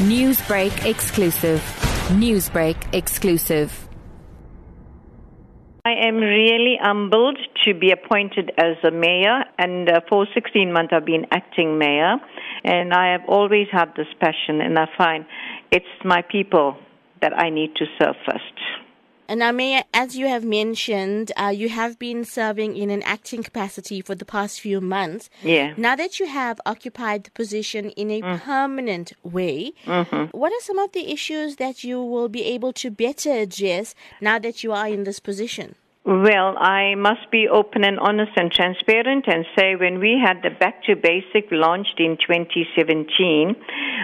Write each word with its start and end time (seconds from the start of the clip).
Newsbreak 0.00 0.86
exclusive. 0.86 1.60
Newsbreak 2.08 2.76
exclusive. 2.94 3.88
I 5.84 5.92
am 6.06 6.16
really 6.16 6.78
humbled 6.80 7.38
to 7.64 7.74
be 7.74 7.90
appointed 7.90 8.52
as 8.56 8.76
a 8.84 8.90
mayor, 8.90 9.44
and 9.58 9.90
uh, 9.90 10.00
for 10.08 10.26
16 10.32 10.72
months 10.72 10.94
I've 10.96 11.04
been 11.04 11.26
acting 11.30 11.78
mayor, 11.78 12.16
and 12.64 12.94
I 12.94 13.12
have 13.12 13.28
always 13.28 13.66
had 13.70 13.92
this 13.94 14.06
passion, 14.18 14.62
and 14.62 14.78
I 14.78 14.86
find 14.96 15.26
it's 15.70 15.84
my 16.04 16.22
people 16.22 16.78
that 17.20 17.38
I 17.38 17.50
need 17.50 17.76
to 17.76 17.84
serve 18.00 18.16
first. 18.24 18.91
And 19.28 19.38
now, 19.38 19.52
Mayor, 19.52 19.82
as 19.94 20.16
you 20.16 20.26
have 20.28 20.44
mentioned, 20.44 21.32
uh, 21.40 21.46
you 21.54 21.68
have 21.70 21.98
been 21.98 22.24
serving 22.24 22.76
in 22.76 22.90
an 22.90 23.02
acting 23.04 23.42
capacity 23.42 24.00
for 24.02 24.14
the 24.14 24.24
past 24.26 24.60
few 24.60 24.80
months. 24.80 25.30
Yeah. 25.42 25.72
Now 25.76 25.96
that 25.96 26.20
you 26.20 26.26
have 26.26 26.60
occupied 26.66 27.24
the 27.24 27.30
position 27.30 27.90
in 27.90 28.10
a 28.10 28.20
Mm. 28.20 28.40
permanent 28.42 29.12
way, 29.22 29.72
Mm-hmm. 29.86 30.36
what 30.36 30.52
are 30.52 30.60
some 30.60 30.78
of 30.78 30.92
the 30.92 31.10
issues 31.10 31.56
that 31.56 31.82
you 31.84 32.02
will 32.02 32.28
be 32.28 32.44
able 32.44 32.72
to 32.74 32.90
better 32.90 33.32
address 33.32 33.94
now 34.20 34.38
that 34.38 34.62
you 34.62 34.72
are 34.72 34.88
in 34.88 35.04
this 35.04 35.20
position? 35.20 35.76
Well, 36.04 36.58
I 36.58 36.96
must 36.96 37.30
be 37.30 37.46
open 37.46 37.84
and 37.84 38.00
honest 38.00 38.32
and 38.34 38.50
transparent 38.50 39.26
and 39.28 39.46
say 39.56 39.76
when 39.76 40.00
we 40.00 40.18
had 40.20 40.42
the 40.42 40.50
Back 40.50 40.82
to 40.86 40.96
Basic 40.96 41.46
launched 41.52 42.00
in 42.00 42.16
2017, 42.16 43.54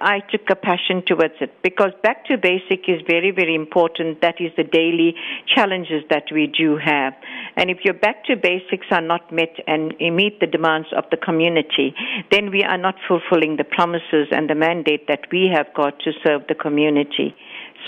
I 0.00 0.20
took 0.30 0.48
a 0.48 0.56
passion 0.56 1.02
towards 1.06 1.34
it 1.42 1.52
because 1.62 1.92
Back 2.02 2.24
to 2.26 2.38
Basic 2.38 2.88
is 2.88 3.02
very, 3.06 3.30
very 3.30 3.54
important. 3.54 4.22
That 4.22 4.40
is 4.40 4.52
the 4.56 4.64
daily 4.64 5.14
challenges 5.54 6.02
that 6.08 6.32
we 6.32 6.46
do 6.46 6.78
have. 6.78 7.12
And 7.56 7.68
if 7.68 7.84
your 7.84 7.92
Back 7.92 8.24
to 8.24 8.36
Basics 8.36 8.86
are 8.90 9.02
not 9.02 9.30
met 9.30 9.54
and 9.66 9.92
meet 10.00 10.40
the 10.40 10.46
demands 10.46 10.88
of 10.96 11.04
the 11.10 11.18
community, 11.18 11.94
then 12.30 12.50
we 12.50 12.62
are 12.62 12.78
not 12.78 12.94
fulfilling 13.06 13.58
the 13.58 13.64
promises 13.64 14.28
and 14.30 14.48
the 14.48 14.54
mandate 14.54 15.08
that 15.08 15.28
we 15.30 15.50
have 15.54 15.66
got 15.76 15.98
to 16.00 16.12
serve 16.24 16.46
the 16.48 16.54
community. 16.54 17.36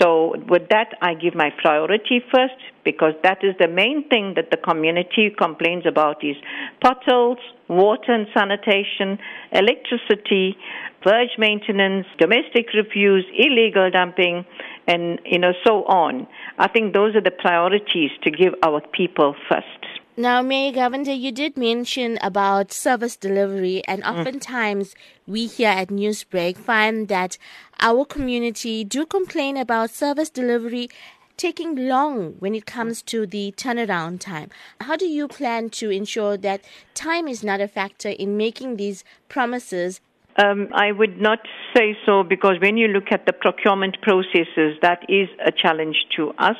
So 0.01 0.35
with 0.49 0.69
that, 0.69 0.95
I 1.01 1.13
give 1.13 1.35
my 1.35 1.51
priority 1.61 2.21
first 2.33 2.59
because 2.83 3.13
that 3.23 3.39
is 3.43 3.55
the 3.59 3.67
main 3.67 4.07
thing 4.09 4.33
that 4.35 4.51
the 4.51 4.57
community 4.57 5.31
complains 5.37 5.85
about 5.85 6.23
is 6.23 6.35
potholes, 6.81 7.37
water 7.69 8.13
and 8.13 8.27
sanitation, 8.33 9.17
electricity, 9.51 10.57
verge 11.03 11.37
maintenance, 11.37 12.05
domestic 12.19 12.67
refuse, 12.73 13.25
illegal 13.37 13.89
dumping, 13.91 14.45
and 14.87 15.19
you 15.25 15.39
know 15.39 15.53
so 15.65 15.83
on. 15.85 16.27
I 16.57 16.67
think 16.67 16.93
those 16.93 17.15
are 17.15 17.21
the 17.21 17.31
priorities 17.31 18.11
to 18.23 18.31
give 18.31 18.53
our 18.63 18.81
people 18.81 19.35
first. 19.49 19.94
Now, 20.17 20.41
Mayor 20.41 20.71
Govender, 20.71 21.19
you 21.19 21.33
did 21.33 21.57
mention 21.57 22.17
about 22.21 22.71
service 22.71 23.17
delivery, 23.17 23.83
and 23.85 24.01
oftentimes 24.01 24.95
we 25.27 25.45
here 25.45 25.67
at 25.67 25.89
Newsbreak 25.89 26.55
find 26.55 27.09
that 27.09 27.37
our 27.81 28.05
community 28.05 28.85
do 28.85 29.05
complain 29.05 29.57
about 29.57 29.89
service 29.89 30.29
delivery 30.29 30.89
taking 31.35 31.89
long 31.89 32.35
when 32.39 32.55
it 32.55 32.65
comes 32.65 33.01
to 33.01 33.25
the 33.25 33.53
turnaround 33.57 34.21
time. 34.21 34.51
How 34.79 34.95
do 34.95 35.05
you 35.05 35.27
plan 35.27 35.69
to 35.71 35.89
ensure 35.89 36.37
that 36.37 36.61
time 36.93 37.27
is 37.27 37.43
not 37.43 37.59
a 37.59 37.67
factor 37.67 38.07
in 38.07 38.37
making 38.37 38.77
these 38.77 39.03
promises? 39.27 39.99
Um, 40.37 40.69
I 40.73 40.93
would 40.93 41.19
not 41.19 41.39
say 41.75 41.97
so 42.05 42.23
because 42.23 42.55
when 42.61 42.77
you 42.77 42.87
look 42.87 43.11
at 43.11 43.25
the 43.25 43.33
procurement 43.33 43.97
processes, 44.01 44.77
that 44.81 45.03
is 45.09 45.27
a 45.45 45.51
challenge 45.51 45.97
to 46.15 46.31
us. 46.37 46.55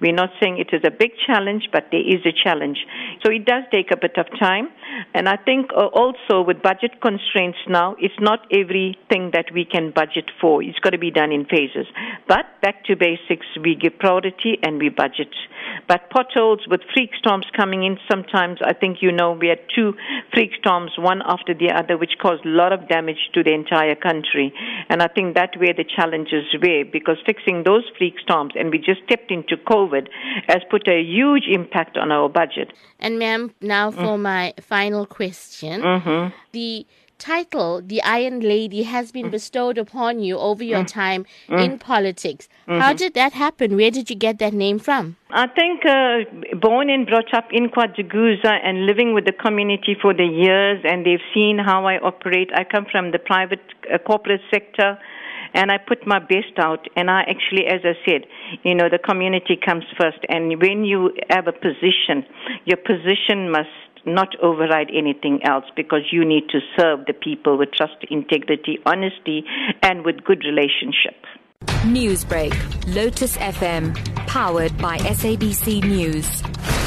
We're 0.00 0.14
not 0.14 0.30
saying 0.40 0.58
it 0.58 0.74
is 0.74 0.82
a 0.84 0.90
big 0.90 1.12
challenge, 1.26 1.68
but 1.72 1.86
there 1.90 2.00
is 2.00 2.24
a 2.24 2.32
challenge. 2.32 2.78
So 3.24 3.30
it 3.30 3.44
does 3.44 3.64
take 3.72 3.90
a 3.90 3.96
bit 3.96 4.16
of 4.16 4.26
time. 4.38 4.68
And 5.14 5.28
I 5.28 5.36
think 5.36 5.70
uh, 5.76 5.86
also 5.86 6.42
with 6.42 6.62
budget 6.62 7.00
constraints 7.00 7.58
now, 7.68 7.96
it's 7.98 8.18
not 8.20 8.40
everything 8.52 9.30
that 9.32 9.46
we 9.52 9.64
can 9.64 9.92
budget 9.94 10.30
for. 10.40 10.62
It's 10.62 10.78
got 10.80 10.90
to 10.90 10.98
be 10.98 11.10
done 11.10 11.32
in 11.32 11.44
phases. 11.44 11.86
But 12.26 12.46
back 12.62 12.84
to 12.84 12.96
basics, 12.96 13.46
we 13.62 13.74
give 13.74 13.98
priority 13.98 14.58
and 14.62 14.78
we 14.78 14.88
budget. 14.88 15.34
But 15.86 16.10
potholes 16.10 16.60
with 16.68 16.80
freak 16.94 17.10
storms 17.18 17.46
coming 17.56 17.84
in 17.84 17.98
sometimes, 18.10 18.58
I 18.64 18.72
think 18.72 18.98
you 19.00 19.12
know 19.12 19.32
we 19.32 19.48
had 19.48 19.60
two 19.74 19.94
freak 20.32 20.50
storms, 20.60 20.92
one 20.98 21.22
after 21.24 21.54
the 21.54 21.70
other, 21.70 21.96
which 21.96 22.12
caused 22.20 22.44
a 22.44 22.48
lot 22.48 22.72
of 22.72 22.88
damage 22.88 23.30
to 23.34 23.42
the 23.42 23.52
entire 23.52 23.94
country. 23.94 24.52
And 24.88 25.02
I 25.02 25.08
think 25.08 25.34
that 25.34 25.50
where 25.56 25.74
the 25.74 25.84
challenges 25.84 26.44
were 26.62 26.84
because 26.90 27.16
fixing 27.26 27.64
those 27.64 27.84
freak 27.96 28.14
storms 28.22 28.54
and 28.58 28.70
we 28.70 28.78
just 28.78 29.02
stepped 29.04 29.30
into 29.30 29.56
COVID 29.56 30.08
has 30.48 30.62
put 30.70 30.86
a 30.88 31.00
huge 31.00 31.44
impact 31.48 31.96
on 31.96 32.10
our 32.12 32.28
budget. 32.28 32.72
And, 32.98 33.18
ma'am, 33.18 33.54
now 33.60 33.90
for 33.90 34.18
my 34.18 34.54
final 34.60 34.87
question. 35.06 35.82
The 36.52 36.86
title, 37.18 37.82
the 37.84 38.00
Iron 38.02 38.40
Lady, 38.40 38.84
has 38.84 39.10
been 39.12 39.28
bestowed 39.30 39.76
upon 39.76 40.20
you 40.20 40.38
over 40.38 40.62
your 40.62 40.84
time 40.84 41.26
in 41.48 41.78
politics. 41.78 42.48
How 42.66 42.92
did 42.92 43.14
that 43.14 43.32
happen? 43.32 43.76
Where 43.76 43.90
did 43.90 44.08
you 44.10 44.16
get 44.16 44.38
that 44.38 44.54
name 44.54 44.78
from? 44.78 45.16
I 45.30 45.46
think 45.46 45.84
uh, 45.84 46.56
born 46.56 46.88
and 46.88 47.06
brought 47.06 47.34
up 47.34 47.48
in 47.52 47.68
KwaDukuza 47.68 48.60
and 48.64 48.86
living 48.86 49.14
with 49.14 49.24
the 49.26 49.32
community 49.32 49.96
for 50.00 50.14
the 50.14 50.24
years, 50.24 50.82
and 50.84 51.04
they've 51.04 51.26
seen 51.34 51.58
how 51.58 51.86
I 51.86 51.98
operate. 51.98 52.50
I 52.54 52.64
come 52.64 52.86
from 52.90 53.10
the 53.10 53.18
private 53.18 53.60
uh, 53.92 53.98
corporate 53.98 54.40
sector, 54.50 54.98
and 55.54 55.70
I 55.70 55.78
put 55.78 56.06
my 56.06 56.18
best 56.18 56.58
out. 56.58 56.86
And 56.96 57.10
I 57.10 57.22
actually, 57.22 57.66
as 57.66 57.80
I 57.84 57.94
said, 58.06 58.26
you 58.62 58.74
know, 58.74 58.88
the 58.90 58.98
community 58.98 59.58
comes 59.62 59.84
first. 60.00 60.18
And 60.28 60.60
when 60.60 60.84
you 60.84 61.12
have 61.30 61.46
a 61.46 61.52
position, 61.52 62.24
your 62.64 62.78
position 62.78 63.50
must 63.50 63.68
not 64.08 64.34
override 64.42 64.90
anything 64.94 65.40
else 65.44 65.64
because 65.76 66.02
you 66.10 66.24
need 66.24 66.48
to 66.50 66.60
serve 66.78 67.06
the 67.06 67.12
people 67.12 67.58
with 67.58 67.72
trust, 67.72 67.96
integrity, 68.10 68.78
honesty, 68.86 69.44
and 69.82 70.04
with 70.04 70.24
good 70.24 70.44
relationship. 70.44 71.16
Newsbreak, 71.84 72.54
Lotus 72.94 73.36
FM, 73.36 73.94
powered 74.26 74.76
by 74.78 74.98
SABC 74.98 75.84
News. 75.84 76.77